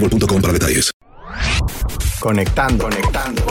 boostmobile.com 0.00 0.40
para 0.40 0.52
detalles. 0.52 0.92
Conectando. 2.20 2.84
Conectando. 2.84 3.42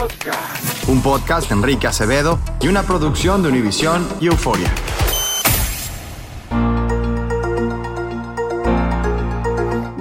Un 0.88 1.02
podcast 1.02 1.48
de 1.48 1.54
Enrique 1.54 1.86
Acevedo 1.86 2.38
y 2.60 2.68
una 2.68 2.82
producción 2.82 3.42
de 3.42 3.48
Univisión 3.48 4.06
y 4.20 4.26
Euforia. 4.26 4.70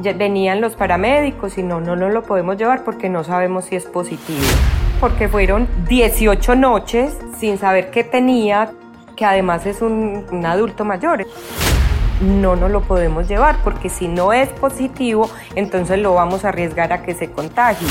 Ya 0.01 0.13
venían 0.13 0.61
los 0.61 0.75
paramédicos 0.75 1.57
y 1.57 1.63
no, 1.63 1.81
no 1.81 1.95
nos 1.95 2.13
lo 2.13 2.23
podemos 2.23 2.57
llevar 2.57 2.83
porque 2.83 3.09
no 3.09 3.23
sabemos 3.23 3.65
si 3.65 3.75
es 3.75 3.85
positivo. 3.85 4.45
Porque 4.99 5.27
fueron 5.27 5.67
18 5.87 6.55
noches 6.55 7.13
sin 7.39 7.57
saber 7.57 7.91
qué 7.91 8.03
tenía, 8.03 8.71
que 9.15 9.25
además 9.25 9.65
es 9.65 9.81
un, 9.81 10.25
un 10.31 10.45
adulto 10.45 10.85
mayor. 10.85 11.25
No 12.21 12.55
nos 12.55 12.71
lo 12.71 12.81
podemos 12.81 13.27
llevar 13.27 13.57
porque 13.63 13.89
si 13.89 14.07
no 14.07 14.33
es 14.33 14.49
positivo, 14.49 15.29
entonces 15.55 15.99
lo 15.99 16.13
vamos 16.13 16.45
a 16.45 16.49
arriesgar 16.49 16.93
a 16.93 17.03
que 17.03 17.13
se 17.13 17.31
contagie. 17.31 17.87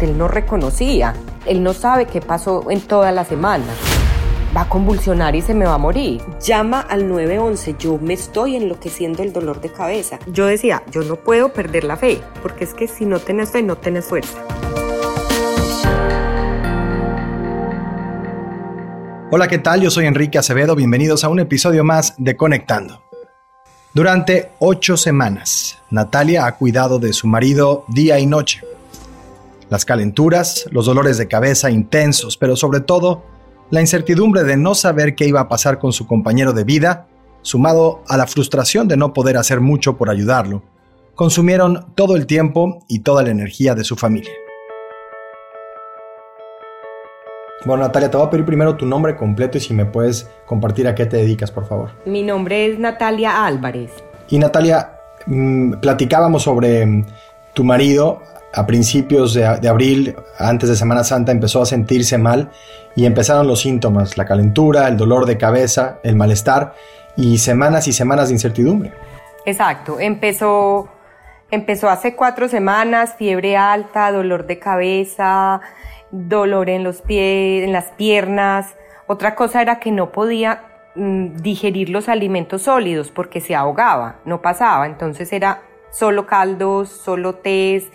Él 0.00 0.18
no 0.18 0.28
reconocía, 0.28 1.14
él 1.46 1.62
no 1.62 1.72
sabe 1.72 2.06
qué 2.06 2.20
pasó 2.20 2.70
en 2.70 2.80
toda 2.80 3.12
la 3.12 3.24
semana 3.24 3.64
va 4.56 4.62
a 4.62 4.68
convulsionar 4.68 5.34
y 5.34 5.42
se 5.42 5.54
me 5.54 5.64
va 5.64 5.74
a 5.74 5.78
morir. 5.78 6.22
Llama 6.40 6.80
al 6.80 7.08
911, 7.08 7.76
yo 7.78 7.98
me 7.98 8.14
estoy 8.14 8.56
enloqueciendo 8.56 9.22
el 9.22 9.32
dolor 9.32 9.60
de 9.60 9.70
cabeza. 9.70 10.18
Yo 10.26 10.46
decía, 10.46 10.82
yo 10.90 11.02
no 11.02 11.16
puedo 11.16 11.52
perder 11.52 11.84
la 11.84 11.96
fe, 11.96 12.20
porque 12.42 12.64
es 12.64 12.74
que 12.74 12.86
si 12.86 13.04
no 13.04 13.18
tenés 13.18 13.50
fe, 13.50 13.62
no 13.62 13.76
tenés 13.76 14.04
fuerza. 14.04 14.38
Hola, 19.30 19.48
¿qué 19.48 19.58
tal? 19.58 19.80
Yo 19.80 19.90
soy 19.90 20.06
Enrique 20.06 20.38
Acevedo, 20.38 20.76
bienvenidos 20.76 21.24
a 21.24 21.28
un 21.28 21.40
episodio 21.40 21.82
más 21.82 22.14
de 22.18 22.36
Conectando. 22.36 23.03
Durante 23.94 24.50
ocho 24.58 24.96
semanas, 24.96 25.78
Natalia 25.88 26.46
ha 26.46 26.56
cuidado 26.56 26.98
de 26.98 27.12
su 27.12 27.28
marido 27.28 27.84
día 27.86 28.18
y 28.18 28.26
noche. 28.26 28.60
Las 29.70 29.84
calenturas, 29.84 30.66
los 30.72 30.86
dolores 30.86 31.16
de 31.16 31.28
cabeza 31.28 31.70
intensos, 31.70 32.36
pero 32.36 32.56
sobre 32.56 32.80
todo 32.80 33.22
la 33.70 33.80
incertidumbre 33.80 34.42
de 34.42 34.56
no 34.56 34.74
saber 34.74 35.14
qué 35.14 35.28
iba 35.28 35.42
a 35.42 35.48
pasar 35.48 35.78
con 35.78 35.92
su 35.92 36.08
compañero 36.08 36.52
de 36.52 36.64
vida, 36.64 37.06
sumado 37.42 38.02
a 38.08 38.16
la 38.16 38.26
frustración 38.26 38.88
de 38.88 38.96
no 38.96 39.12
poder 39.12 39.36
hacer 39.36 39.60
mucho 39.60 39.96
por 39.96 40.10
ayudarlo, 40.10 40.64
consumieron 41.14 41.86
todo 41.94 42.16
el 42.16 42.26
tiempo 42.26 42.84
y 42.88 42.98
toda 42.98 43.22
la 43.22 43.30
energía 43.30 43.76
de 43.76 43.84
su 43.84 43.94
familia. 43.94 44.32
Bueno, 47.64 47.82
Natalia, 47.82 48.10
te 48.10 48.16
voy 48.16 48.26
a 48.26 48.30
pedir 48.30 48.44
primero 48.44 48.76
tu 48.76 48.84
nombre 48.84 49.16
completo 49.16 49.56
y 49.58 49.60
si 49.60 49.72
me 49.72 49.86
puedes 49.86 50.28
compartir 50.46 50.86
a 50.86 50.94
qué 50.94 51.06
te 51.06 51.16
dedicas, 51.16 51.50
por 51.50 51.66
favor. 51.66 51.90
Mi 52.04 52.22
nombre 52.22 52.66
es 52.66 52.78
Natalia 52.78 53.46
Álvarez. 53.46 53.90
Y 54.28 54.38
Natalia, 54.38 54.98
mmm, 55.26 55.74
platicábamos 55.74 56.42
sobre 56.42 56.84
mm, 56.84 57.06
tu 57.54 57.64
marido 57.64 58.20
a 58.52 58.66
principios 58.66 59.34
de, 59.34 59.58
de, 59.60 59.68
abril, 59.68 60.14
antes 60.38 60.68
de 60.68 60.76
Semana 60.76 61.02
Santa, 61.02 61.32
empezó 61.32 61.62
a 61.62 61.66
sentirse 61.66 62.18
mal 62.18 62.50
y 62.94 63.06
empezaron 63.06 63.48
los 63.48 63.60
síntomas, 63.60 64.16
la 64.16 64.26
calentura, 64.26 64.86
el 64.86 64.96
dolor 64.96 65.26
de 65.26 65.36
cabeza, 65.38 65.98
el 66.04 66.14
malestar 66.14 66.74
y 67.16 67.38
semanas 67.38 67.88
y 67.88 67.92
semanas 67.92 68.28
de 68.28 68.34
incertidumbre. 68.34 68.92
Exacto, 69.46 69.98
empezó, 69.98 70.88
empezó 71.50 71.88
hace 71.88 72.14
cuatro 72.14 72.48
semanas, 72.48 73.14
fiebre 73.16 73.56
alta, 73.56 74.12
dolor 74.12 74.46
de 74.46 74.58
cabeza, 74.58 75.60
dolor 76.14 76.70
en 76.70 76.84
los 76.84 77.02
pies, 77.02 77.64
en 77.64 77.72
las 77.72 77.86
piernas. 77.92 78.76
Otra 79.06 79.34
cosa 79.34 79.60
era 79.60 79.80
que 79.80 79.90
no 79.90 80.12
podía 80.12 80.62
mmm, 80.94 81.36
digerir 81.36 81.90
los 81.90 82.08
alimentos 82.08 82.62
sólidos 82.62 83.10
porque 83.10 83.40
se 83.40 83.54
ahogaba, 83.54 84.20
no 84.24 84.40
pasaba, 84.40 84.86
entonces 84.86 85.32
era 85.32 85.62
solo 85.90 86.26
caldos, 86.26 86.88
solo 86.88 87.34
tés, 87.34 87.88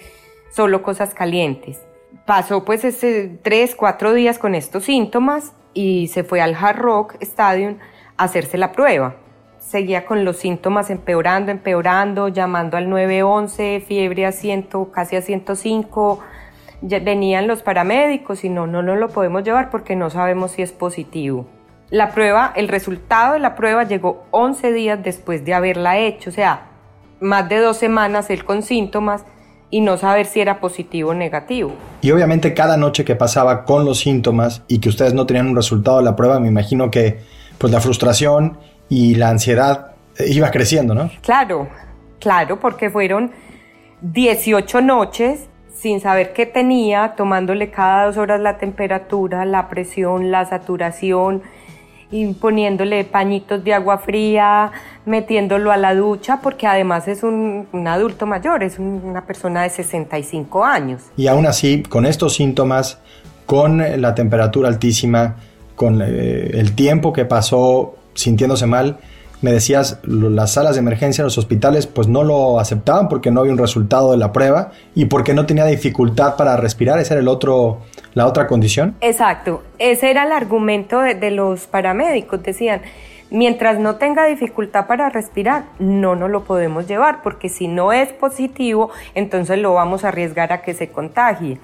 solo 0.51 0.83
cosas 0.83 1.13
calientes. 1.13 1.81
Pasó 2.25 2.65
pues 2.65 2.83
ese 2.83 3.39
tres, 3.41 3.75
cuatro 3.75 4.13
días 4.13 4.37
con 4.37 4.53
estos 4.53 4.83
síntomas 4.83 5.53
y 5.73 6.07
se 6.07 6.23
fue 6.23 6.41
al 6.41 6.55
Hard 6.55 6.77
Rock 6.77 7.15
Stadium 7.21 7.77
a 8.17 8.25
hacerse 8.25 8.57
la 8.57 8.71
prueba. 8.71 9.15
Seguía 9.59 10.05
con 10.05 10.25
los 10.25 10.37
síntomas 10.37 10.89
empeorando, 10.89 11.51
empeorando, 11.51 12.27
llamando 12.27 12.77
al 12.77 12.89
911, 12.89 13.83
fiebre 13.85 14.25
a 14.25 14.31
100, 14.31 14.67
casi 14.91 15.15
a 15.15 15.21
105. 15.21 16.19
Ya 16.81 16.99
venían 16.99 17.47
los 17.47 17.61
paramédicos 17.61 18.43
y 18.43 18.49
no, 18.49 18.67
no 18.67 18.81
nos 18.81 18.97
lo 18.97 19.09
podemos 19.09 19.43
llevar 19.43 19.69
porque 19.69 19.95
no 19.95 20.09
sabemos 20.09 20.51
si 20.51 20.61
es 20.61 20.71
positivo. 20.71 21.47
La 21.89 22.11
prueba, 22.11 22.53
el 22.55 22.67
resultado 22.67 23.33
de 23.33 23.39
la 23.39 23.55
prueba 23.55 23.83
llegó 23.83 24.25
11 24.31 24.71
días 24.73 24.99
después 25.03 25.43
de 25.43 25.53
haberla 25.53 25.97
hecho, 25.97 26.29
o 26.29 26.33
sea, 26.33 26.67
más 27.19 27.49
de 27.49 27.57
dos 27.57 27.77
semanas 27.77 28.29
él 28.29 28.45
con 28.45 28.61
síntomas 28.61 29.25
y 29.71 29.81
no 29.81 29.97
saber 29.97 30.25
si 30.25 30.39
era 30.39 30.59
positivo 30.59 31.11
o 31.11 31.13
negativo. 31.13 31.73
Y 32.01 32.11
obviamente 32.11 32.53
cada 32.53 32.77
noche 32.77 33.05
que 33.05 33.15
pasaba 33.15 33.65
con 33.65 33.85
los 33.85 33.99
síntomas 33.99 34.63
y 34.67 34.79
que 34.79 34.89
ustedes 34.89 35.13
no 35.13 35.25
tenían 35.25 35.47
un 35.47 35.55
resultado 35.55 35.97
de 35.97 36.03
la 36.03 36.15
prueba, 36.15 36.39
me 36.39 36.47
imagino 36.47 36.89
que 36.89 37.19
pues 37.57 37.73
la 37.73 37.81
frustración 37.81 38.57
y 38.87 39.15
la 39.15 39.29
ansiedad 39.29 39.91
iba 40.27 40.49
creciendo, 40.51 40.95
¿no? 40.95 41.09
Claro, 41.21 41.67
claro, 42.19 42.59
porque 42.59 42.89
fueron 42.89 43.31
18 44.01 44.81
noches 44.81 45.48
sin 45.81 45.99
saber 46.01 46.33
qué 46.33 46.45
tenía, 46.45 47.13
tomándole 47.15 47.69
cada 47.71 48.05
dos 48.07 48.17
horas 48.17 48.39
la 48.41 48.57
temperatura, 48.57 49.45
la 49.45 49.69
presión, 49.69 50.29
la 50.31 50.45
saturación 50.45 51.41
y 52.11 52.33
poniéndole 52.33 53.03
pañitos 53.03 53.63
de 53.63 53.73
agua 53.73 53.99
fría, 53.99 54.71
metiéndolo 55.05 55.71
a 55.71 55.77
la 55.77 55.93
ducha, 55.93 56.39
porque 56.41 56.65
además 56.67 57.07
es 57.07 57.21
un, 57.23 57.67
adulto 57.87 58.25
mayor, 58.25 58.63
es 58.63 58.79
un- 58.79 59.01
una 59.05 59.25
persona 59.25 59.61
de 59.63 59.69
65 59.69 60.65
años. 60.65 61.03
Y 61.15 61.27
aún 61.27 61.45
así, 61.45 61.83
con 61.83 62.05
estos 62.05 62.33
síntomas, 62.33 62.99
con 63.45 63.77
la 64.01 64.15
temperatura 64.15 64.67
altísima, 64.69 65.35
con 65.75 66.01
eh, 66.01 66.51
el 66.55 66.73
tiempo 66.75 67.13
que 67.13 67.25
pasó 67.25 67.95
sintiéndose 68.15 68.65
mal, 68.65 68.97
me 69.41 69.51
decías, 69.51 69.99
las 70.03 70.53
salas 70.53 70.75
de 70.75 70.79
emergencia 70.79 71.21
en 71.21 71.25
los 71.25 71.37
hospitales 71.37 71.87
pues 71.87 72.07
no 72.07 72.23
lo 72.23 72.59
aceptaban 72.59 73.07
porque 73.07 73.31
no 73.31 73.41
había 73.41 73.53
un 73.53 73.57
resultado 73.57 74.11
de 74.11 74.17
la 74.17 74.33
prueba 74.33 74.71
y 74.95 75.05
porque 75.05 75.33
no 75.33 75.45
tenía 75.45 75.65
dificultad 75.65 76.35
para 76.35 76.57
respirar, 76.57 76.99
esa 76.99 77.13
era 77.15 77.23
la 77.23 78.25
otra 78.25 78.47
condición. 78.47 78.95
Exacto, 79.01 79.63
ese 79.77 80.11
era 80.11 80.23
el 80.23 80.31
argumento 80.31 80.99
de, 81.01 81.15
de 81.15 81.31
los 81.31 81.67
paramédicos, 81.67 82.43
decían, 82.43 82.81
mientras 83.31 83.79
no 83.79 83.95
tenga 83.95 84.25
dificultad 84.25 84.87
para 84.87 85.09
respirar, 85.09 85.65
no 85.79 86.15
nos 86.15 86.29
lo 86.29 86.43
podemos 86.43 86.87
llevar, 86.87 87.21
porque 87.21 87.49
si 87.49 87.67
no 87.67 87.93
es 87.93 88.09
positivo, 88.13 88.91
entonces 89.15 89.59
lo 89.59 89.73
vamos 89.73 90.03
a 90.03 90.09
arriesgar 90.09 90.51
a 90.51 90.61
que 90.61 90.73
se 90.73 90.89
contagie. 90.89 91.59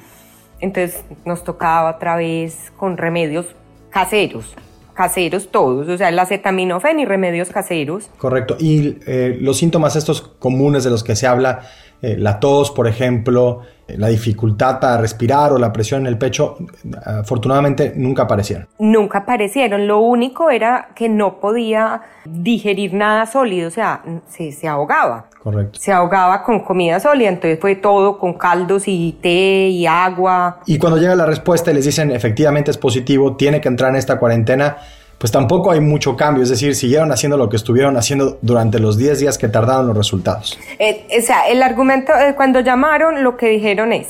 Entonces 0.60 1.04
nos 1.25 1.44
tocaba 1.44 1.92
otra 1.95 2.16
vez 2.16 2.71
con 2.78 2.98
remedios 2.98 3.48
caseros, 3.89 4.56
caseros 4.95 5.50
todos, 5.51 5.88
o 5.88 5.97
sea, 5.97 6.09
el 6.09 6.18
acetaminofén 6.18 7.00
y 7.00 7.06
remedios 7.06 7.50
caseros. 7.50 8.09
Correcto. 8.18 8.56
Y 8.59 8.97
eh, 9.06 9.38
los 9.39 9.57
síntomas 9.57 9.95
estos 9.95 10.21
comunes 10.21 10.83
de 10.83 10.89
los 10.89 11.03
que 11.03 11.15
se 11.15 11.27
habla, 11.27 11.62
eh, 12.01 12.15
la 12.18 12.39
tos, 12.39 12.71
por 12.71 12.88
ejemplo, 12.88 13.62
la 13.88 14.08
dificultad 14.08 14.80
para 14.80 14.98
respirar 14.98 15.52
o 15.54 15.58
la 15.58 15.72
presión 15.72 16.02
en 16.02 16.08
el 16.08 16.18
pecho, 16.18 16.58
afortunadamente 17.06 17.94
nunca 17.96 18.24
aparecieron. 18.24 18.68
Nunca 18.80 19.20
aparecieron, 19.20 19.88
lo 19.88 20.00
único 20.00 20.50
era 20.50 20.90
que 20.96 21.08
no 21.10 21.40
podía 21.40 22.02
digerir 22.26 22.94
nada 22.94 23.26
sólido, 23.26 23.68
o 23.68 23.72
sea, 23.72 24.02
se, 24.28 24.52
se 24.52 24.68
ahogaba. 24.68 25.26
Correcto. 25.44 25.80
Se 25.80 25.92
ahogaba 25.92 26.42
con 26.44 26.62
comida 26.62 27.00
sólida, 27.00 27.30
entonces 27.30 27.60
fue 27.60 27.76
todo 27.76 28.18
con 28.18 28.34
caldos 28.34 28.88
y 28.88 29.16
té 29.22 29.68
y 29.70 29.86
agua. 29.86 30.60
Y 30.66 30.80
cuando 30.80 30.98
llega 30.98 31.16
la 31.16 31.28
respuesta 31.28 31.70
y 31.70 31.76
les 31.76 31.86
dicen 31.86 32.10
efectivamente 32.10 32.72
es 32.72 32.78
positivo, 32.78 33.36
tiene 33.36 33.62
que 33.62 33.68
entrar 33.68 33.92
en 33.92 33.98
esta 33.98 34.18
cuarentena, 34.18 34.78
pues 35.25 35.31
tampoco 35.31 35.72
hay 35.72 35.80
mucho 35.80 36.16
cambio, 36.16 36.44
es 36.44 36.50
decir, 36.50 36.75
siguieron 36.75 37.12
haciendo 37.12 37.36
lo 37.36 37.50
que 37.50 37.56
estuvieron 37.56 37.98
haciendo 37.98 38.38
durante 38.44 38.77
los 38.77 38.95
10 38.95 39.22
días 39.22 39.39
que 39.39 39.48
tardaron 39.48 39.88
los 39.88 39.98
resultados. 39.98 40.56
Eh, 40.77 41.07
o 41.18 41.25
sea, 41.25 41.48
el 41.48 41.63
argumento, 41.63 42.13
eh, 42.13 42.36
cuando 42.36 42.60
llamaron, 42.60 43.24
lo 43.24 43.36
que 43.36 43.50
dijeron 43.50 43.92
es, 43.92 44.10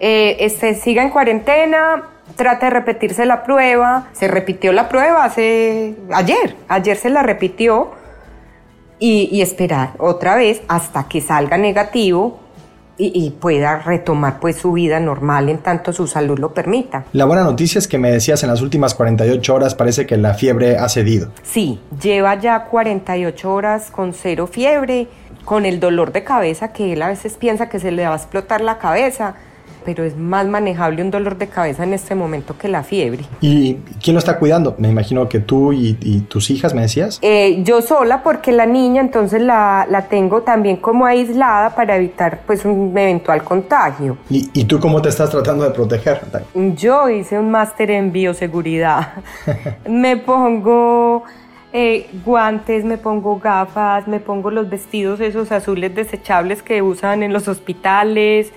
eh, 0.00 0.38
este, 0.40 0.74
siga 0.74 1.02
en 1.02 1.10
cuarentena, 1.10 2.02
trate 2.34 2.64
de 2.64 2.70
repetirse 2.70 3.26
la 3.26 3.42
prueba. 3.44 4.08
Se 4.12 4.26
repitió 4.26 4.72
la 4.72 4.88
prueba 4.88 5.26
hace, 5.26 5.96
ayer, 6.14 6.56
ayer 6.68 6.96
se 6.96 7.10
la 7.10 7.22
repitió 7.22 7.90
y, 8.98 9.28
y 9.30 9.42
esperar 9.42 9.90
otra 9.98 10.34
vez 10.34 10.62
hasta 10.66 11.08
que 11.10 11.20
salga 11.20 11.58
negativo 11.58 12.40
y, 12.98 13.12
y 13.14 13.30
pueda 13.30 13.78
retomar 13.78 14.40
pues 14.40 14.56
su 14.56 14.72
vida 14.72 15.00
normal 15.00 15.48
en 15.48 15.58
tanto 15.58 15.92
su 15.92 16.06
salud 16.06 16.38
lo 16.38 16.52
permita. 16.52 17.04
La 17.12 17.24
buena 17.24 17.44
noticia 17.44 17.78
es 17.78 17.88
que 17.88 17.98
me 17.98 18.10
decías 18.10 18.42
en 18.42 18.50
las 18.50 18.60
últimas 18.60 18.94
48 18.94 19.54
horas 19.54 19.74
parece 19.74 20.06
que 20.06 20.16
la 20.16 20.34
fiebre 20.34 20.76
ha 20.76 20.88
cedido. 20.88 21.30
Sí, 21.42 21.80
lleva 22.02 22.34
ya 22.34 22.64
48 22.64 23.52
horas 23.52 23.90
con 23.90 24.12
cero 24.12 24.46
fiebre, 24.46 25.08
con 25.44 25.64
el 25.64 25.80
dolor 25.80 26.12
de 26.12 26.24
cabeza 26.24 26.72
que 26.72 26.92
él 26.92 27.02
a 27.02 27.08
veces 27.08 27.36
piensa 27.38 27.68
que 27.68 27.78
se 27.78 27.90
le 27.90 28.06
va 28.06 28.12
a 28.12 28.16
explotar 28.16 28.60
la 28.60 28.78
cabeza, 28.78 29.34
pero 29.88 30.04
es 30.04 30.18
más 30.18 30.46
manejable 30.46 31.00
un 31.00 31.10
dolor 31.10 31.38
de 31.38 31.46
cabeza 31.46 31.82
en 31.82 31.94
este 31.94 32.14
momento 32.14 32.58
que 32.58 32.68
la 32.68 32.82
fiebre. 32.82 33.24
¿Y 33.40 33.76
quién 34.02 34.16
lo 34.16 34.18
está 34.18 34.38
cuidando? 34.38 34.74
Me 34.76 34.90
imagino 34.90 35.30
que 35.30 35.40
tú 35.40 35.72
y, 35.72 35.96
y 36.02 36.20
tus 36.20 36.50
hijas, 36.50 36.74
me 36.74 36.82
decías. 36.82 37.18
Eh, 37.22 37.62
yo 37.64 37.80
sola 37.80 38.22
porque 38.22 38.52
la 38.52 38.66
niña 38.66 39.00
entonces 39.00 39.40
la, 39.40 39.86
la 39.88 40.02
tengo 40.02 40.42
también 40.42 40.76
como 40.76 41.06
aislada 41.06 41.74
para 41.74 41.96
evitar 41.96 42.40
pues 42.46 42.66
un 42.66 42.92
eventual 42.98 43.42
contagio. 43.42 44.18
¿Y, 44.28 44.50
y 44.52 44.64
tú 44.64 44.78
cómo 44.78 45.00
te 45.00 45.08
estás 45.08 45.30
tratando 45.30 45.64
de 45.64 45.70
proteger? 45.70 46.20
Yo 46.76 47.08
hice 47.08 47.38
un 47.38 47.50
máster 47.50 47.90
en 47.90 48.12
bioseguridad. 48.12 49.14
me 49.88 50.18
pongo 50.18 51.22
eh, 51.72 52.10
guantes, 52.26 52.84
me 52.84 52.98
pongo 52.98 53.38
gafas, 53.38 54.06
me 54.06 54.20
pongo 54.20 54.50
los 54.50 54.68
vestidos 54.68 55.20
esos 55.20 55.50
azules 55.50 55.94
desechables 55.94 56.62
que 56.62 56.82
usan 56.82 57.22
en 57.22 57.32
los 57.32 57.48
hospitales, 57.48 58.52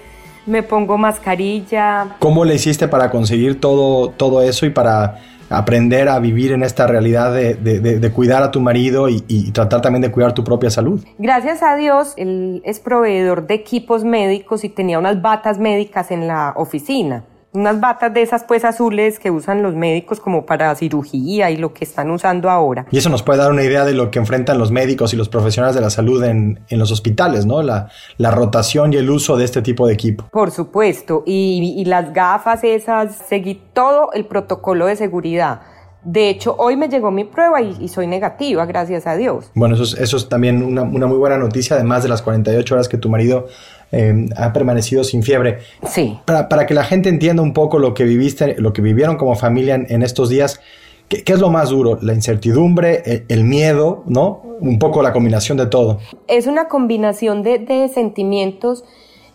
me 0.46 0.64
pongo 0.64 0.98
mascarilla. 0.98 2.16
¿Cómo 2.20 2.46
le 2.46 2.56
hiciste 2.56 2.88
para 2.88 3.10
conseguir 3.10 3.60
todo, 3.60 4.10
todo 4.10 4.42
eso 4.42 4.66
y 4.66 4.70
para 4.70 5.18
aprender 5.50 6.08
a 6.08 6.18
vivir 6.20 6.54
en 6.54 6.64
esta 6.64 6.88
realidad 6.88 7.34
de, 7.34 7.56
de- 7.56 7.80
de- 7.82 8.00
de 8.00 8.12
cuidar 8.12 8.42
a 8.42 8.52
tu 8.52 8.62
marido 8.62 9.10
y, 9.10 9.24
y 9.28 9.52
tratar 9.52 9.82
también 9.82 10.02
de 10.02 10.10
cuidar 10.10 10.34
tu 10.34 10.44
propia 10.46 10.70
salud? 10.70 11.04
Gracias 11.18 11.62
a 11.62 11.76
Dios, 11.76 12.14
él 12.16 12.62
es 12.66 12.80
proveedor 12.80 13.48
de 13.48 13.56
equipos 13.56 14.04
médicos 14.06 14.64
y 14.64 14.70
tenía 14.70 14.98
unas 14.98 15.22
batas 15.22 15.60
médicas 15.60 16.10
en 16.12 16.28
la 16.28 16.54
oficina. 16.56 17.26
Unas 17.54 17.82
batas 17.82 18.14
de 18.14 18.22
esas 18.22 18.46
pues 18.46 18.64
azules 18.64 19.20
que 19.20 19.30
usan 19.30 19.62
los 19.62 19.76
médicos 19.76 20.22
como 20.22 20.46
para 20.46 20.74
cirugía 20.76 21.52
y 21.52 21.58
lo 21.58 21.74
que 21.74 21.84
están 21.84 22.10
usando 22.10 22.50
ahora. 22.50 22.86
Y 22.92 22.98
eso 22.98 23.10
nos 23.10 23.24
puede 23.24 23.40
dar 23.40 23.52
una 23.52 23.64
idea 23.64 23.84
de 23.84 23.94
lo 23.94 24.10
que 24.10 24.20
enfrentan 24.20 24.58
los 24.58 24.72
médicos 24.72 25.14
y 25.14 25.18
los 25.18 25.28
profesionales 25.28 25.76
de 25.76 25.82
la 25.82 25.90
salud 25.90 26.24
en, 26.24 26.62
en 26.70 26.80
los 26.80 26.92
hospitales, 26.92 27.46
¿no? 27.46 27.62
La, 27.62 27.90
la 28.18 28.32
rotación 28.32 28.94
y 28.94 28.98
el 28.98 29.10
uso 29.10 29.36
de 29.36 29.46
este 29.46 29.62
tipo 29.62 29.86
de 29.86 29.94
equipo. 29.94 30.26
Por 30.32 30.52
supuesto, 30.52 31.24
y, 31.26 31.76
y 31.78 31.86
las 31.86 32.14
gafas 32.14 32.64
esas, 32.64 33.16
seguí 33.28 33.62
todo 33.74 34.14
el 34.14 34.26
protocolo 34.26 34.86
de 34.86 34.96
seguridad. 34.96 35.62
De 36.04 36.30
hecho, 36.30 36.56
hoy 36.58 36.78
me 36.78 36.90
llegó 36.90 37.12
mi 37.12 37.26
prueba 37.26 37.62
y, 37.62 37.78
y 37.80 37.88
soy 37.88 38.08
negativa, 38.08 38.66
gracias 38.66 39.06
a 39.06 39.16
Dios. 39.16 39.52
Bueno, 39.54 39.76
eso 39.76 39.84
es, 39.84 39.94
eso 39.94 40.18
es 40.18 40.30
también 40.30 40.64
una, 40.64 40.82
una 40.82 41.06
muy 41.06 41.18
buena 41.18 41.38
noticia, 41.38 41.76
además 41.76 42.02
de 42.02 42.10
las 42.10 42.24
48 42.24 42.74
horas 42.74 42.90
que 42.90 42.98
tu 42.98 43.10
marido 43.10 43.48
eh, 43.92 44.28
ha 44.36 44.54
permanecido 44.54 45.04
sin 45.04 45.24
fiebre. 45.24 45.60
Sí. 45.88 46.20
Para, 46.26 46.50
para 46.50 46.66
que 46.66 46.74
la 46.74 46.84
gente 46.84 47.10
entienda 47.10 47.42
un 47.44 47.54
poco 47.54 47.80
lo 47.80 47.94
que 47.94 48.04
viviste, 48.04 48.56
lo 48.60 48.74
que 48.74 48.82
vivieron 48.82 49.18
como 49.18 49.36
familia 49.36 49.76
en, 49.76 49.86
en 49.90 50.02
estos 50.02 50.30
días, 50.30 50.60
¿qué, 51.08 51.24
qué 51.24 51.34
es 51.34 51.40
lo 51.40 51.50
más 51.50 51.70
duro? 51.70 52.00
La 52.02 52.14
incertidumbre, 52.14 53.04
el, 53.06 53.26
el 53.28 53.44
miedo, 53.44 54.04
¿no? 54.06 54.42
Un 54.60 54.80
poco 54.80 55.02
la 55.02 55.12
combinación 55.14 55.58
de 55.58 55.66
todo. 55.66 56.00
Es 56.28 56.48
una 56.48 56.68
combinación 56.68 57.44
de, 57.44 57.60
de 57.60 57.90
sentimientos 57.90 58.84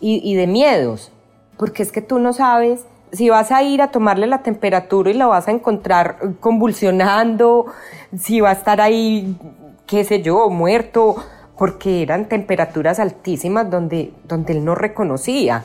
y, 0.00 0.20
y 0.24 0.34
de 0.34 0.46
miedos, 0.46 1.10
porque 1.56 1.82
es 1.82 1.92
que 1.92 2.02
tú 2.02 2.18
no 2.18 2.32
sabes 2.32 2.84
si 3.12 3.30
vas 3.30 3.50
a 3.52 3.62
ir 3.62 3.80
a 3.82 3.90
tomarle 3.90 4.26
la 4.26 4.42
temperatura 4.42 5.10
y 5.10 5.14
la 5.14 5.26
vas 5.26 5.48
a 5.48 5.52
encontrar 5.52 6.18
convulsionando, 6.40 7.66
si 8.18 8.40
va 8.40 8.50
a 8.50 8.52
estar 8.52 8.80
ahí, 8.80 9.36
qué 9.86 10.04
sé 10.04 10.22
yo, 10.22 10.50
muerto, 10.50 11.16
porque 11.58 12.02
eran 12.02 12.28
temperaturas 12.28 12.98
altísimas 12.98 13.70
donde, 13.70 14.12
donde 14.28 14.52
él 14.52 14.64
no 14.64 14.74
reconocía. 14.74 15.64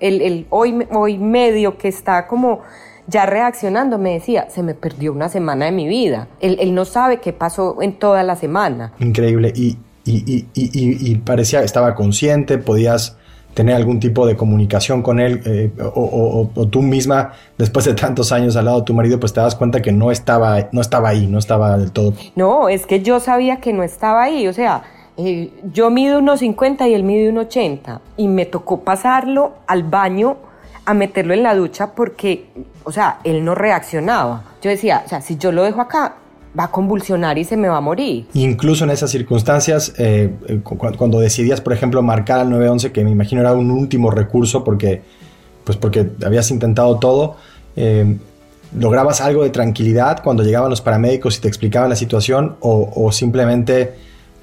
El, 0.00 0.20
el 0.22 0.46
hoy, 0.50 0.86
hoy 0.92 1.18
medio 1.18 1.78
que 1.78 1.88
está 1.88 2.26
como 2.26 2.60
ya 3.06 3.26
reaccionando 3.26 3.98
me 3.98 4.14
decía, 4.14 4.48
se 4.50 4.62
me 4.62 4.74
perdió 4.74 5.12
una 5.12 5.28
semana 5.28 5.66
de 5.66 5.72
mi 5.72 5.86
vida. 5.86 6.28
Él, 6.40 6.56
él 6.60 6.74
no 6.74 6.84
sabe 6.84 7.20
qué 7.20 7.32
pasó 7.32 7.80
en 7.82 7.98
toda 7.98 8.22
la 8.22 8.34
semana. 8.36 8.92
Increíble. 8.98 9.52
Y, 9.54 9.76
y, 10.04 10.24
y, 10.26 10.46
y, 10.54 11.10
y- 11.12 11.14
parecía 11.16 11.60
que 11.60 11.66
estaba 11.66 11.94
consciente, 11.94 12.58
podías 12.58 13.16
tener 13.54 13.76
algún 13.76 14.00
tipo 14.00 14.26
de 14.26 14.36
comunicación 14.36 15.00
con 15.02 15.20
él, 15.20 15.40
eh, 15.46 15.70
o, 15.80 16.00
o- 16.00 16.40
o- 16.42 16.50
o 16.54 16.66
tú 16.68 16.82
misma, 16.82 17.32
después 17.56 17.84
de 17.84 17.94
tantos 17.94 18.32
años 18.32 18.56
al 18.56 18.64
lado 18.64 18.80
de 18.80 18.84
tu 18.84 18.94
marido, 18.94 19.20
pues 19.20 19.32
te 19.32 19.40
das 19.40 19.54
cuenta 19.54 19.80
que 19.80 19.92
no 19.92 20.10
estaba, 20.10 20.68
no 20.72 20.80
estaba 20.80 21.10
ahí, 21.10 21.26
no 21.28 21.38
estaba 21.38 21.78
del 21.78 21.92
todo. 21.92 22.14
No, 22.34 22.68
es 22.68 22.84
que 22.84 23.00
yo 23.00 23.20
sabía 23.20 23.58
que 23.58 23.72
no 23.72 23.82
estaba 23.84 24.22
ahí, 24.24 24.48
o 24.48 24.52
sea, 24.52 24.82
eh, 25.16 25.50
yo 25.72 25.90
mido 25.90 26.18
unos 26.18 26.40
50 26.40 26.88
y 26.88 26.94
él 26.94 27.02
mide 27.04 27.28
unos 27.30 27.46
80 27.46 28.00
y 28.16 28.28
me 28.28 28.46
tocó 28.46 28.80
pasarlo 28.80 29.52
al 29.66 29.82
baño 29.84 30.36
a 30.86 30.92
meterlo 30.94 31.32
en 31.34 31.42
la 31.42 31.54
ducha 31.54 31.92
porque, 31.94 32.46
o 32.84 32.92
sea, 32.92 33.18
él 33.24 33.44
no 33.44 33.54
reaccionaba. 33.54 34.44
Yo 34.62 34.70
decía, 34.70 35.02
o 35.06 35.08
sea, 35.08 35.20
si 35.20 35.36
yo 35.38 35.50
lo 35.52 35.62
dejo 35.62 35.80
acá, 35.80 36.16
va 36.58 36.64
a 36.64 36.70
convulsionar 36.70 37.38
y 37.38 37.44
se 37.44 37.56
me 37.56 37.68
va 37.68 37.78
a 37.78 37.80
morir. 37.80 38.26
Incluso 38.34 38.84
en 38.84 38.90
esas 38.90 39.10
circunstancias, 39.10 39.94
eh, 39.98 40.30
eh, 40.46 40.60
cu- 40.62 40.76
cu- 40.76 40.92
cuando 40.96 41.18
decidías, 41.20 41.60
por 41.60 41.72
ejemplo, 41.72 42.02
marcar 42.02 42.40
al 42.40 42.50
911, 42.50 42.92
que 42.92 43.02
me 43.02 43.10
imagino 43.10 43.40
era 43.40 43.52
un 43.54 43.70
último 43.70 44.10
recurso 44.10 44.62
porque, 44.62 45.02
pues 45.64 45.78
porque 45.78 46.10
habías 46.24 46.50
intentado 46.50 46.98
todo, 46.98 47.36
eh, 47.76 48.16
¿lograbas 48.78 49.20
algo 49.20 49.42
de 49.42 49.50
tranquilidad 49.50 50.22
cuando 50.22 50.42
llegaban 50.42 50.70
los 50.70 50.80
paramédicos 50.80 51.38
y 51.38 51.40
te 51.40 51.48
explicaban 51.48 51.88
la 51.88 51.96
situación 51.96 52.56
o 52.60 53.10
simplemente 53.10 53.94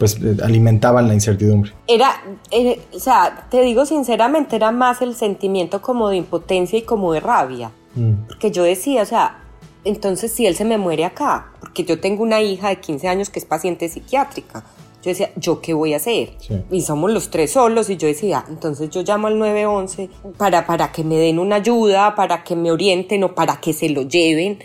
pues 0.01 0.17
eh, 0.20 0.36
alimentaban 0.43 1.08
la 1.08 1.13
incertidumbre? 1.13 1.74
Era, 1.86 2.24
eh, 2.50 2.81
o 2.91 2.98
sea, 2.98 3.46
te 3.51 3.62
digo 3.62 3.86
sinceramente, 3.86 4.55
era 4.55 4.72
más 4.72 5.00
el 5.03 5.13
sentimiento 5.13 5.79
como 5.79 6.10
de 6.10 6.15
impotencia 6.15 6.79
y 6.79 6.81
como 6.81 7.13
de 7.13 7.20
rabia. 7.20 7.70
Mm. 7.93 8.25
Porque 8.27 8.50
yo 8.50 8.63
decía, 8.63 9.03
o 9.03 9.05
sea, 9.05 9.43
entonces 9.84 10.31
si 10.31 10.48
él 10.48 10.55
se 10.55 10.65
me 10.65 10.79
muere 10.79 11.05
acá, 11.05 11.51
porque 11.60 11.84
yo 11.84 12.00
tengo 12.00 12.24
una 12.24 12.41
hija 12.41 12.70
de 12.70 12.77
15 12.77 13.08
años 13.10 13.29
que 13.29 13.38
es 13.38 13.46
paciente 13.46 13.88
psiquiátrica, 13.89 14.63
yo 15.03 15.10
decía, 15.10 15.29
¿yo 15.36 15.62
qué 15.62 15.75
voy 15.75 15.93
a 15.93 15.98
hacer? 15.98 16.31
Sí. 16.39 16.63
Y 16.72 16.81
somos 16.81 17.12
los 17.12 17.29
tres 17.29 17.51
solos 17.51 17.91
y 17.91 17.98
yo 17.98 18.08
decía, 18.08 18.43
entonces 18.50 18.89
yo 18.89 19.03
llamo 19.03 19.27
al 19.27 19.38
911 19.38 20.10
para, 20.36 20.65
para 20.65 20.91
que 20.91 21.03
me 21.03 21.17
den 21.17 21.38
una 21.38 21.58
ayuda, 21.58 22.15
para 22.15 22.43
que 22.43 22.55
me 22.55 22.72
orienten 22.72 23.24
o 23.24 23.36
para 23.36 23.58
que 23.58 23.74
se 23.74 23.88
lo 23.89 24.01
lleven, 24.01 24.58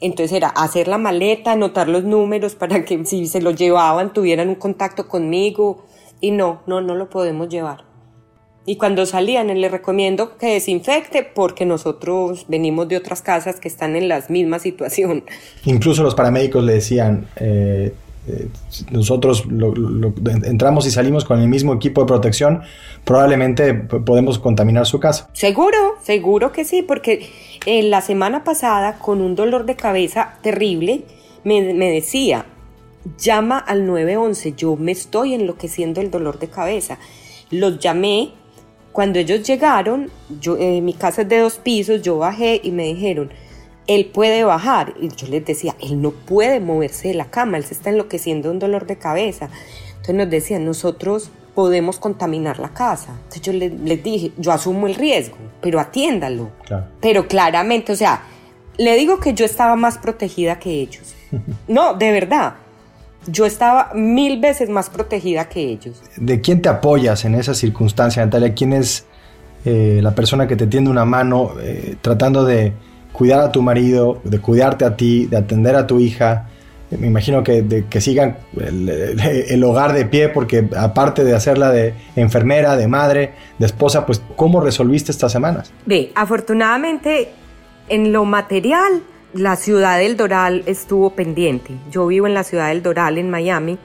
Entonces 0.00 0.32
era 0.36 0.48
hacer 0.48 0.88
la 0.88 0.98
maleta, 0.98 1.52
anotar 1.52 1.88
los 1.88 2.04
números 2.04 2.54
para 2.54 2.84
que 2.84 3.04
si 3.04 3.26
se 3.26 3.40
lo 3.40 3.52
llevaban 3.52 4.12
tuvieran 4.12 4.48
un 4.48 4.56
contacto 4.56 5.08
conmigo. 5.08 5.84
Y 6.20 6.30
no, 6.30 6.62
no, 6.66 6.80
no 6.80 6.94
lo 6.94 7.10
podemos 7.10 7.48
llevar. 7.48 7.84
Y 8.66 8.76
cuando 8.76 9.04
salían, 9.04 9.48
les 9.48 9.70
recomiendo 9.70 10.38
que 10.38 10.54
desinfecte 10.54 11.22
porque 11.22 11.66
nosotros 11.66 12.46
venimos 12.48 12.88
de 12.88 12.96
otras 12.96 13.20
casas 13.20 13.60
que 13.60 13.68
están 13.68 13.94
en 13.94 14.08
la 14.08 14.24
misma 14.30 14.58
situación. 14.58 15.24
Incluso 15.66 16.02
los 16.02 16.14
paramédicos 16.14 16.64
le 16.64 16.74
decían, 16.74 17.28
eh, 17.36 17.92
eh, 18.26 18.48
nosotros 18.90 19.44
entramos 20.44 20.86
y 20.86 20.90
salimos 20.90 21.24
con 21.24 21.40
el 21.40 21.48
mismo 21.48 21.74
equipo 21.74 22.00
de 22.02 22.06
protección, 22.06 22.62
probablemente 23.04 23.74
podemos 23.74 24.38
contaminar 24.38 24.86
su 24.86 24.98
casa. 24.98 25.28
Seguro, 25.32 25.96
seguro 26.02 26.52
que 26.52 26.64
sí, 26.64 26.82
porque 26.82 27.28
en 27.66 27.90
la 27.90 28.00
semana 28.00 28.44
pasada 28.44 28.98
con 28.98 29.20
un 29.20 29.34
dolor 29.34 29.66
de 29.66 29.76
cabeza 29.76 30.38
terrible 30.42 31.04
me, 31.44 31.74
me 31.74 31.90
decía, 31.90 32.46
llama 33.18 33.58
al 33.58 33.86
911, 33.86 34.54
yo 34.56 34.76
me 34.76 34.92
estoy 34.92 35.34
enloqueciendo 35.34 36.00
el 36.00 36.10
dolor 36.10 36.38
de 36.38 36.48
cabeza. 36.48 36.98
Los 37.50 37.78
llamé, 37.78 38.32
cuando 38.92 39.18
ellos 39.18 39.42
llegaron, 39.42 40.10
yo, 40.40 40.56
eh, 40.56 40.80
mi 40.80 40.94
casa 40.94 41.22
es 41.22 41.28
de 41.28 41.38
dos 41.40 41.56
pisos, 41.56 42.02
yo 42.02 42.18
bajé 42.18 42.60
y 42.62 42.70
me 42.70 42.84
dijeron, 42.84 43.30
él 43.86 44.06
puede 44.06 44.44
bajar. 44.44 44.94
Y 45.00 45.08
yo 45.08 45.26
les 45.28 45.44
decía, 45.44 45.74
él 45.80 46.00
no 46.00 46.10
puede 46.10 46.60
moverse 46.60 47.08
de 47.08 47.14
la 47.14 47.26
cama, 47.26 47.56
él 47.56 47.64
se 47.64 47.74
está 47.74 47.90
enloqueciendo 47.90 48.50
un 48.50 48.58
dolor 48.58 48.86
de 48.86 48.96
cabeza. 48.96 49.48
Entonces 49.88 50.14
nos 50.14 50.30
decían, 50.30 50.64
nosotros 50.64 51.30
podemos 51.54 51.98
contaminar 51.98 52.58
la 52.58 52.70
casa. 52.70 53.12
Entonces 53.24 53.42
yo 53.42 53.52
les, 53.52 54.02
dije, 54.02 54.32
yo 54.36 54.52
asumo 54.52 54.86
el 54.86 54.94
riesgo, 54.94 55.36
pero 55.60 55.80
atiéndalo. 55.80 56.50
Pero 57.00 57.28
claramente, 57.28 57.92
o 57.92 57.96
sea, 57.96 58.22
le 58.76 58.96
digo 58.96 59.20
que 59.20 59.34
yo 59.34 59.44
estaba 59.44 59.76
más 59.76 59.98
protegida 59.98 60.58
que 60.58 60.70
ellos. 60.70 61.14
No, 61.66 61.94
de 61.94 62.12
verdad. 62.12 62.54
Yo 63.26 63.46
estaba 63.46 63.90
mil 63.94 64.38
veces 64.38 64.68
más 64.68 64.90
protegida 64.90 65.48
que 65.48 65.62
ellos. 65.62 66.00
¿De 66.16 66.40
quién 66.40 66.60
te 66.60 66.68
apoyas 66.68 67.24
en 67.24 67.34
esa 67.34 67.54
circunstancia, 67.54 68.24
Natalia? 68.24 68.54
¿Quién 68.54 68.74
es 68.74 69.06
eh, 69.64 70.00
la 70.02 70.14
persona 70.14 70.46
que 70.46 70.56
te 70.56 70.66
tiende 70.66 70.90
una 70.90 71.06
mano 71.06 71.54
eh, 71.60 71.96
tratando 72.02 72.44
de 72.44 72.74
cuidar 73.14 73.40
a 73.40 73.52
tu 73.52 73.62
marido, 73.62 74.20
de 74.24 74.40
cuidarte 74.40 74.84
a 74.84 74.96
ti, 74.96 75.26
de 75.26 75.36
atender 75.36 75.76
a 75.76 75.86
tu 75.86 76.00
hija. 76.00 76.48
Me 76.90 77.06
imagino 77.06 77.44
que, 77.44 77.84
que 77.88 78.00
sigan 78.00 78.38
el, 78.56 79.64
hogar 79.64 79.92
de 79.92 80.04
pie, 80.04 80.28
porque 80.28 80.68
aparte 80.76 81.22
de 81.24 81.34
hacerla 81.34 81.70
de 81.70 81.94
enfermera, 82.16 82.76
de 82.76 82.88
madre, 82.88 83.34
de 83.58 83.66
esposa, 83.66 84.04
pues 84.04 84.20
¿cómo 84.34 84.60
resolviste 84.60 85.12
estas 85.12 85.30
semanas? 85.30 85.72
Ve, 85.86 86.10
afortunadamente 86.16 87.28
en 87.88 88.12
lo 88.12 88.24
material, 88.24 89.02
la 89.32 89.54
ciudad 89.54 89.98
del 89.98 90.16
Doral 90.16 90.64
estuvo 90.66 91.10
pendiente. 91.10 91.74
Yo 91.92 92.08
vivo 92.08 92.26
en 92.26 92.34
la 92.34 92.42
ciudad 92.42 92.68
del 92.68 92.82
Doral, 92.82 93.18
en 93.18 93.30
Miami, 93.30 93.78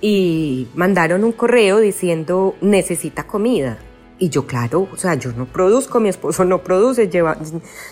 y 0.00 0.66
mandaron 0.74 1.24
un 1.24 1.32
correo 1.32 1.78
diciendo 1.78 2.54
necesita 2.62 3.24
comida. 3.26 3.78
Y 4.18 4.30
yo, 4.30 4.46
claro, 4.46 4.88
o 4.92 4.96
sea, 4.96 5.14
yo 5.14 5.32
no 5.32 5.46
produzco, 5.46 6.00
mi 6.00 6.08
esposo 6.08 6.44
no 6.44 6.62
produce, 6.62 7.10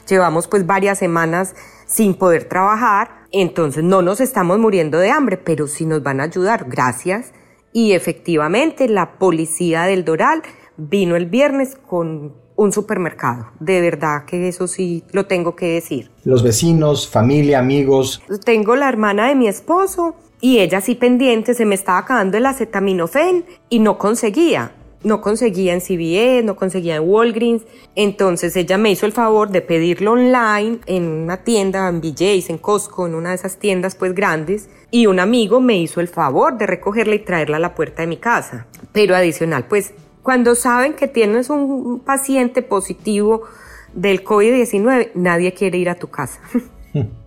llevamos 0.08 0.48
pues 0.48 0.66
varias 0.66 0.98
semanas 0.98 1.54
sin 1.86 2.14
poder 2.14 2.44
trabajar, 2.44 3.10
entonces 3.30 3.84
no 3.84 4.00
nos 4.00 4.20
estamos 4.20 4.58
muriendo 4.58 4.98
de 4.98 5.10
hambre, 5.10 5.36
pero 5.36 5.66
sí 5.66 5.84
nos 5.84 6.02
van 6.02 6.20
a 6.20 6.24
ayudar, 6.24 6.66
gracias. 6.68 7.32
Y 7.72 7.92
efectivamente 7.92 8.88
la 8.88 9.18
policía 9.18 9.82
del 9.82 10.04
Doral 10.04 10.42
vino 10.76 11.16
el 11.16 11.26
viernes 11.26 11.76
con 11.76 12.32
un 12.56 12.72
supermercado. 12.72 13.48
De 13.60 13.80
verdad 13.80 14.24
que 14.24 14.48
eso 14.48 14.66
sí 14.68 15.04
lo 15.12 15.26
tengo 15.26 15.56
que 15.56 15.66
decir. 15.74 16.10
Los 16.24 16.42
vecinos, 16.42 17.08
familia, 17.08 17.58
amigos. 17.58 18.22
Tengo 18.44 18.76
la 18.76 18.88
hermana 18.88 19.28
de 19.28 19.34
mi 19.34 19.48
esposo 19.48 20.14
y 20.40 20.60
ella 20.60 20.80
sí 20.80 20.94
pendiente, 20.94 21.52
se 21.54 21.64
me 21.64 21.74
estaba 21.74 21.98
acabando 21.98 22.38
el 22.38 22.46
acetaminofén 22.46 23.44
y 23.68 23.80
no 23.80 23.98
conseguía 23.98 24.72
no 25.04 25.20
conseguía 25.20 25.72
en 25.74 25.80
CVS, 25.80 26.44
no 26.44 26.56
conseguía 26.56 26.96
en 26.96 27.08
Walgreens. 27.08 27.62
Entonces 27.94 28.56
ella 28.56 28.78
me 28.78 28.90
hizo 28.90 29.06
el 29.06 29.12
favor 29.12 29.50
de 29.50 29.60
pedirlo 29.60 30.12
online 30.12 30.78
en 30.86 31.04
una 31.04 31.38
tienda, 31.44 31.88
en 31.88 32.00
BJ's, 32.00 32.50
en 32.50 32.58
Costco, 32.58 33.06
en 33.06 33.14
una 33.14 33.30
de 33.30 33.36
esas 33.36 33.58
tiendas 33.58 33.94
pues 33.94 34.14
grandes. 34.14 34.68
Y 34.90 35.06
un 35.06 35.20
amigo 35.20 35.60
me 35.60 35.78
hizo 35.78 36.00
el 36.00 36.08
favor 36.08 36.58
de 36.58 36.66
recogerla 36.66 37.14
y 37.14 37.20
traerla 37.20 37.58
a 37.58 37.60
la 37.60 37.74
puerta 37.74 38.02
de 38.02 38.08
mi 38.08 38.16
casa. 38.16 38.66
Pero 38.92 39.14
adicional, 39.14 39.66
pues 39.68 39.92
cuando 40.22 40.54
saben 40.54 40.94
que 40.94 41.06
tienes 41.06 41.50
un 41.50 42.00
paciente 42.00 42.62
positivo 42.62 43.42
del 43.92 44.24
COVID-19, 44.24 45.10
nadie 45.14 45.52
quiere 45.52 45.78
ir 45.78 45.90
a 45.90 45.94
tu 45.94 46.08
casa. 46.08 46.40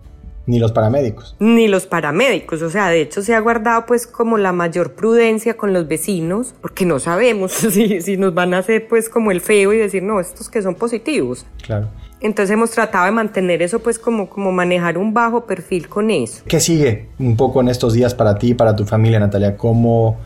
Ni 0.48 0.58
los 0.58 0.72
paramédicos. 0.72 1.36
Ni 1.40 1.68
los 1.68 1.86
paramédicos, 1.86 2.62
o 2.62 2.70
sea, 2.70 2.88
de 2.88 3.02
hecho 3.02 3.20
se 3.20 3.34
ha 3.34 3.40
guardado 3.40 3.84
pues 3.84 4.06
como 4.06 4.38
la 4.38 4.50
mayor 4.50 4.94
prudencia 4.94 5.58
con 5.58 5.74
los 5.74 5.86
vecinos, 5.86 6.54
porque 6.62 6.86
no 6.86 6.98
sabemos 6.98 7.52
si, 7.52 8.00
si 8.00 8.16
nos 8.16 8.32
van 8.32 8.54
a 8.54 8.58
hacer 8.58 8.88
pues 8.88 9.10
como 9.10 9.30
el 9.30 9.42
feo 9.42 9.74
y 9.74 9.76
decir, 9.76 10.02
no, 10.02 10.20
estos 10.20 10.48
que 10.48 10.62
son 10.62 10.74
positivos. 10.74 11.44
Claro. 11.62 11.88
Entonces 12.22 12.54
hemos 12.54 12.70
tratado 12.70 13.04
de 13.04 13.10
mantener 13.12 13.60
eso 13.60 13.80
pues 13.80 13.98
como, 13.98 14.30
como 14.30 14.50
manejar 14.50 14.96
un 14.96 15.12
bajo 15.12 15.44
perfil 15.44 15.86
con 15.86 16.10
eso. 16.10 16.42
¿Qué 16.48 16.60
sigue 16.60 17.10
un 17.18 17.36
poco 17.36 17.60
en 17.60 17.68
estos 17.68 17.92
días 17.92 18.14
para 18.14 18.38
ti 18.38 18.48
y 18.48 18.54
para 18.54 18.74
tu 18.74 18.86
familia, 18.86 19.20
Natalia? 19.20 19.54
¿Cómo 19.54 20.16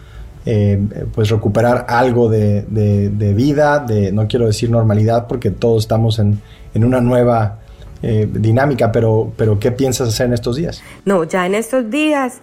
eh, 0.47 0.81
pues 1.12 1.31
recuperar 1.31 1.87
algo 1.88 2.29
de, 2.29 2.62
de, 2.62 3.35
vida, 3.35 3.81
de 3.81 4.12
no 4.12 4.29
quiero 4.29 4.47
decir 4.47 4.71
normalidad, 4.71 5.26
porque 5.26 5.50
todos 5.50 5.83
estamos 5.83 6.21
en, 6.21 6.41
en 6.75 6.85
una 6.85 7.00
nueva 7.00 7.59
eh, 8.03 8.29
dinámica, 8.29 8.91
pero, 8.91 9.33
pero 9.37 9.61
¿qué 9.61 9.71
piensas 9.71 10.09
hacer 10.09 10.27
en 10.27 10.33
estos 10.33 10.57
días? 10.57 10.83
No, 11.05 11.23
ya 11.23 11.47
en 11.47 11.55
estos 11.55 11.89
días, 11.89 12.41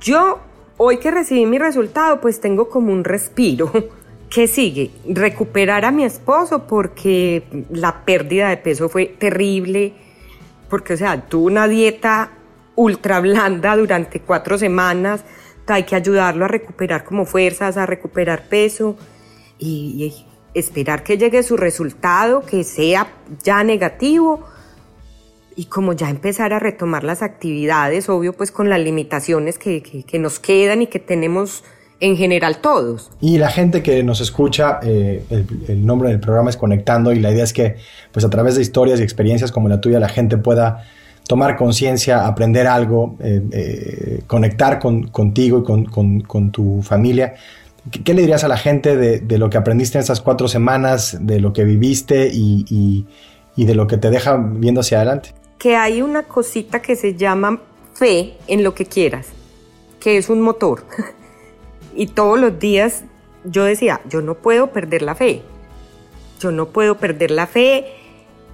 yo 0.00 0.38
hoy 0.76 0.98
que 0.98 1.10
recibí 1.10 1.46
mi 1.46 1.58
resultado, 1.58 2.20
pues 2.20 2.40
tengo 2.40 2.68
como 2.68 2.92
un 2.92 3.02
respiro. 3.02 3.72
¿Qué 4.30 4.46
sigue? 4.46 4.92
Recuperar 5.08 5.84
a 5.84 5.90
mi 5.90 6.04
esposo 6.04 6.68
porque 6.68 7.42
la 7.70 8.04
pérdida 8.04 8.48
de 8.48 8.56
peso 8.56 8.88
fue 8.88 9.06
terrible, 9.06 9.94
porque 10.70 10.94
o 10.94 10.96
sea, 10.96 11.20
tuvo 11.20 11.46
una 11.46 11.66
dieta 11.66 12.30
ultra 12.76 13.20
blanda 13.20 13.76
durante 13.76 14.20
cuatro 14.20 14.58
semanas, 14.58 15.24
hay 15.66 15.82
que 15.82 15.96
ayudarlo 15.96 16.44
a 16.44 16.48
recuperar 16.48 17.04
como 17.04 17.26
fuerzas, 17.26 17.76
a 17.76 17.86
recuperar 17.86 18.48
peso 18.48 18.96
y, 19.58 19.96
y 19.98 20.26
esperar 20.58 21.02
que 21.02 21.18
llegue 21.18 21.42
su 21.42 21.56
resultado, 21.56 22.42
que 22.42 22.62
sea 22.62 23.08
ya 23.42 23.64
negativo 23.64 24.53
y 25.56 25.66
como 25.66 25.92
ya 25.92 26.10
empezar 26.10 26.52
a 26.52 26.58
retomar 26.58 27.04
las 27.04 27.22
actividades, 27.22 28.08
obvio 28.08 28.32
pues 28.32 28.50
con 28.50 28.68
las 28.68 28.80
limitaciones 28.80 29.58
que, 29.58 29.82
que, 29.82 30.18
nos 30.18 30.38
quedan 30.38 30.82
y 30.82 30.86
que 30.86 30.98
tenemos 30.98 31.64
en 32.00 32.16
general 32.16 32.58
todos. 32.58 33.10
Y 33.20 33.38
la 33.38 33.50
gente 33.50 33.82
que 33.82 34.02
nos 34.02 34.20
escucha, 34.20 34.80
eh, 34.82 35.24
el, 35.68 35.86
nombre 35.86 36.08
del 36.08 36.20
programa 36.20 36.50
es 36.50 36.56
Conectando 36.56 37.12
y 37.12 37.20
la 37.20 37.30
idea 37.30 37.44
es 37.44 37.52
que 37.52 37.76
pues 38.12 38.24
a 38.24 38.30
través 38.30 38.56
de 38.56 38.62
historias 38.62 39.00
y 39.00 39.02
experiencias 39.02 39.52
como 39.52 39.68
la 39.68 39.80
tuya 39.80 40.00
la 40.00 40.08
gente 40.08 40.36
pueda 40.36 40.84
tomar 41.26 41.56
conciencia, 41.56 42.26
aprender 42.26 42.66
algo, 42.66 43.16
eh, 43.20 43.42
eh, 43.52 44.22
conectar 44.26 44.78
con, 44.78 45.08
contigo 45.08 45.60
y 45.60 45.62
con, 45.62 46.20
con, 46.20 46.50
tu 46.50 46.82
familia. 46.82 47.34
¿Qué, 47.90 48.12
le 48.12 48.22
dirías 48.22 48.44
a 48.44 48.48
la 48.48 48.58
gente 48.58 48.96
de, 48.96 49.38
lo 49.38 49.48
que 49.48 49.56
aprendiste 49.56 49.96
en 49.96 50.04
esas 50.04 50.20
cuatro 50.20 50.48
semanas, 50.48 51.16
de 51.20 51.40
lo 51.40 51.54
que 51.54 51.64
viviste 51.64 52.28
y, 52.30 53.06
y 53.56 53.64
de 53.64 53.74
lo 53.74 53.86
que 53.86 53.96
te 53.96 54.10
deja 54.10 54.36
viendo 54.36 54.82
hacia 54.82 54.98
adelante? 54.98 55.30
Que 55.58 55.76
hay 55.76 56.02
una 56.02 56.24
cosita 56.24 56.82
que 56.82 56.96
se 56.96 57.14
llama 57.14 57.60
fe 57.94 58.36
en 58.46 58.62
lo 58.62 58.74
que 58.74 58.86
quieras, 58.86 59.28
que 60.00 60.16
es 60.16 60.28
un 60.28 60.40
motor. 60.40 60.84
y 61.94 62.08
todos 62.08 62.38
los 62.38 62.58
días 62.58 63.04
yo 63.44 63.64
decía, 63.64 64.00
yo 64.08 64.22
no 64.22 64.34
puedo 64.34 64.68
perder 64.68 65.02
la 65.02 65.14
fe. 65.14 65.42
Yo 66.40 66.50
no 66.50 66.68
puedo 66.68 66.98
perder 66.98 67.30
la 67.30 67.46
fe, 67.46 67.86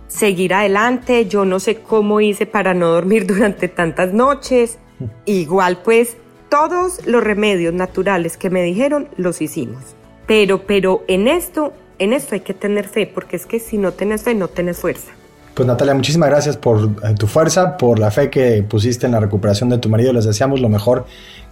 seguir 0.09 0.55
adelante, 0.55 1.27
yo 1.27 1.45
no 1.45 1.61
sé 1.61 1.77
cómo 1.77 2.21
hice 2.21 2.47
para 2.47 2.75
no 2.75 2.89
dormir 2.89 3.27
durante 3.29 3.69
tantas 3.69 4.13
noches. 4.13 4.79
Igual 5.25 5.83
pues 5.83 6.17
todos 6.49 7.07
los 7.07 7.23
remedios 7.23 7.73
naturales 7.73 8.37
que 8.37 8.51
me 8.51 8.63
dijeron 8.63 9.09
los 9.17 9.41
hicimos. 9.41 9.97
Pero 10.27 10.67
pero 10.67 11.05
en 11.09 11.29
esto, 11.29 11.73
en 11.99 12.13
esto 12.13 12.35
hay 12.35 12.41
que 12.41 12.55
tener 12.55 12.89
fe, 12.89 13.07
porque 13.07 13.37
es 13.37 13.47
que 13.47 13.59
si 13.59 13.79
no 13.79 13.93
tienes 13.93 14.23
fe 14.23 14.35
no 14.35 14.49
tienes 14.49 14.79
fuerza. 14.79 15.13
Pues 15.61 15.67
Natalia, 15.67 15.93
muchísimas 15.93 16.31
gracias 16.31 16.57
por 16.57 16.85
eh, 17.03 17.15
tu 17.19 17.27
fuerza, 17.27 17.77
por 17.77 17.99
la 17.99 18.11
fe 18.11 18.31
que 18.31 18.63
pusiste 18.63 19.05
en 19.05 19.13
la 19.13 19.21
recuperación 19.21 19.69
de 19.69 19.77
tu 19.77 19.91
marido. 19.91 20.11
Les 20.11 20.25
deseamos 20.25 20.59
lo 20.59 20.71
mejor, 20.71 21.05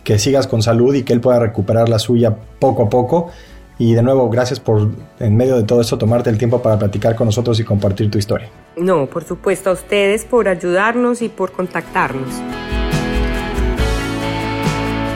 que 0.02 0.18
sigas 0.18 0.46
con 0.46 0.62
salud 0.62 0.94
y 0.94 1.02
que 1.02 1.12
él 1.12 1.20
pueda 1.20 1.38
recuperar 1.38 1.90
la 1.90 1.98
suya 1.98 2.34
poco 2.58 2.84
a 2.84 2.88
poco. 2.88 3.30
Y 3.78 3.92
de 3.92 4.02
nuevo, 4.02 4.30
gracias 4.30 4.60
por, 4.60 4.88
en 5.20 5.36
medio 5.36 5.56
de 5.56 5.64
todo 5.64 5.82
esto, 5.82 5.98
tomarte 5.98 6.30
el 6.30 6.38
tiempo 6.38 6.62
para 6.62 6.78
platicar 6.78 7.16
con 7.16 7.26
nosotros 7.26 7.60
y 7.60 7.64
compartir 7.64 8.10
tu 8.10 8.16
historia. 8.16 8.48
No, 8.78 9.04
por 9.10 9.24
supuesto, 9.24 9.68
a 9.68 9.72
ustedes 9.74 10.24
por 10.24 10.48
ayudarnos 10.48 11.20
y 11.20 11.28
por 11.28 11.52
contactarnos. 11.52 12.30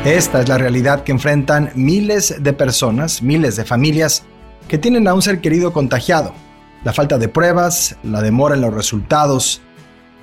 Esta 0.05 0.43
es 0.43 0.51
la 0.51 0.59
realidad 0.59 1.03
que 1.03 1.13
enfrentan 1.13 1.71
miles 1.75 2.43
de 2.43 2.53
personas, 2.53 3.23
miles 3.23 3.57
de 3.57 3.65
familias 3.65 4.23
que 4.69 4.77
tienen 4.77 5.09
a 5.09 5.15
un 5.15 5.23
ser 5.23 5.41
querido 5.41 5.73
contagiado 5.73 6.35
la 6.85 6.93
falta 6.93 7.19
de 7.19 7.29
pruebas, 7.29 7.97
la 8.03 8.21
demora 8.21 8.55
en 8.55 8.61
los 8.61 8.75
resultados, 8.75 9.61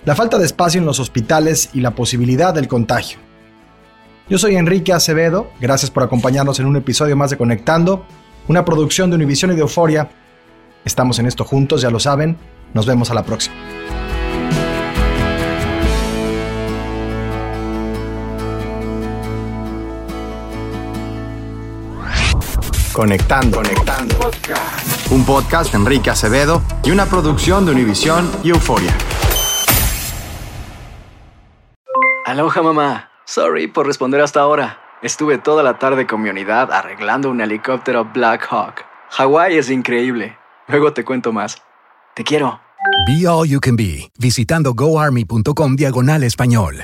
la 0.05 0.15
falta 0.15 0.37
de 0.37 0.45
espacio 0.45 0.79
en 0.79 0.85
los 0.85 0.99
hospitales 0.99 1.69
y 1.73 1.81
la 1.81 1.91
posibilidad 1.91 2.53
del 2.53 2.67
contagio. 2.67 3.19
Yo 4.29 4.37
soy 4.37 4.55
Enrique 4.55 4.93
Acevedo, 4.93 5.49
gracias 5.59 5.89
por 5.89 6.03
acompañarnos 6.03 6.59
en 6.59 6.65
un 6.65 6.75
episodio 6.75 7.15
más 7.15 7.31
de 7.31 7.37
Conectando, 7.37 8.05
una 8.47 8.65
producción 8.65 9.09
de 9.09 9.15
Univision 9.15 9.51
y 9.51 9.55
de 9.55 9.61
Euforia. 9.61 10.09
Estamos 10.85 11.19
en 11.19 11.25
esto 11.25 11.43
juntos, 11.43 11.81
ya 11.81 11.89
lo 11.89 11.99
saben. 11.99 12.37
Nos 12.73 12.85
vemos 12.85 13.09
a 13.09 13.13
la 13.13 13.23
próxima. 13.23 13.78
Conectando. 22.99 23.61
Conectando. 23.61 24.15
Un 25.11 25.25
podcast 25.25 25.71
de 25.71 25.77
Enrique 25.77 26.09
Acevedo 26.09 26.61
y 26.83 26.91
una 26.91 27.05
producción 27.05 27.65
de 27.65 27.71
Univision 27.71 28.29
y 28.43 28.49
Euforia. 28.49 28.93
Aloha 32.25 32.61
mamá. 32.61 33.09
Sorry 33.23 33.67
por 33.67 33.87
responder 33.87 34.19
hasta 34.19 34.41
ahora. 34.41 34.79
Estuve 35.01 35.37
toda 35.37 35.63
la 35.63 35.79
tarde 35.79 36.05
con 36.07 36.21
mi 36.21 36.29
unidad 36.29 36.73
arreglando 36.73 37.29
un 37.29 37.39
helicóptero 37.39 38.03
Black 38.03 38.45
Hawk. 38.51 38.83
Hawái 39.11 39.57
es 39.57 39.69
increíble. 39.69 40.37
Luego 40.67 40.91
te 40.91 41.05
cuento 41.05 41.31
más. 41.31 41.55
Te 42.15 42.25
quiero. 42.25 42.59
Be 43.07 43.25
All 43.25 43.47
You 43.47 43.61
Can 43.61 43.77
Be, 43.77 44.11
visitando 44.19 44.73
goarmy.com 44.73 45.77
diagonal 45.77 46.23
español. 46.23 46.83